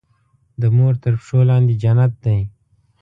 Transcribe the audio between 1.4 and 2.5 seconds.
لاندې جنت دی.